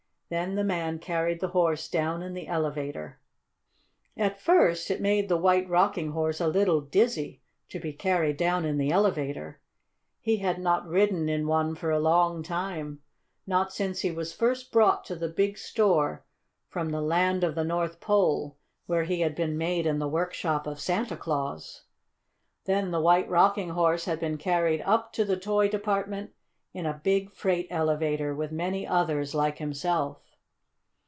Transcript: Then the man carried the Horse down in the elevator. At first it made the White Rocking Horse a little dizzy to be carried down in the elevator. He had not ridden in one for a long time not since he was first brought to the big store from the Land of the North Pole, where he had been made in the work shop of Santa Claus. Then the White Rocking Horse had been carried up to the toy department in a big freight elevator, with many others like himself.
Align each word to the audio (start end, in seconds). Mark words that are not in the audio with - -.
Then 0.33 0.55
the 0.55 0.63
man 0.63 0.99
carried 0.99 1.41
the 1.41 1.49
Horse 1.49 1.89
down 1.89 2.21
in 2.23 2.33
the 2.33 2.47
elevator. 2.47 3.19
At 4.15 4.39
first 4.39 4.89
it 4.89 5.01
made 5.01 5.27
the 5.27 5.35
White 5.35 5.67
Rocking 5.67 6.11
Horse 6.11 6.39
a 6.39 6.47
little 6.47 6.79
dizzy 6.79 7.41
to 7.67 7.81
be 7.81 7.91
carried 7.91 8.37
down 8.37 8.63
in 8.63 8.77
the 8.77 8.91
elevator. 8.93 9.59
He 10.21 10.37
had 10.37 10.57
not 10.57 10.87
ridden 10.87 11.27
in 11.27 11.47
one 11.47 11.75
for 11.75 11.91
a 11.91 11.99
long 11.99 12.43
time 12.43 13.01
not 13.45 13.73
since 13.73 13.99
he 13.99 14.11
was 14.11 14.31
first 14.31 14.71
brought 14.71 15.03
to 15.03 15.17
the 15.17 15.27
big 15.27 15.57
store 15.57 16.23
from 16.69 16.91
the 16.91 17.01
Land 17.01 17.43
of 17.43 17.53
the 17.53 17.65
North 17.65 17.99
Pole, 17.99 18.55
where 18.85 19.03
he 19.03 19.19
had 19.19 19.35
been 19.35 19.57
made 19.57 19.85
in 19.85 19.99
the 19.99 20.07
work 20.07 20.33
shop 20.33 20.65
of 20.65 20.79
Santa 20.79 21.17
Claus. 21.17 21.83
Then 22.63 22.91
the 22.91 23.01
White 23.01 23.27
Rocking 23.29 23.71
Horse 23.71 24.05
had 24.05 24.21
been 24.21 24.37
carried 24.37 24.79
up 24.83 25.11
to 25.11 25.25
the 25.25 25.35
toy 25.35 25.67
department 25.67 26.31
in 26.73 26.85
a 26.85 27.01
big 27.03 27.29
freight 27.29 27.67
elevator, 27.69 28.33
with 28.33 28.49
many 28.49 28.87
others 28.87 29.35
like 29.35 29.57
himself. 29.57 30.19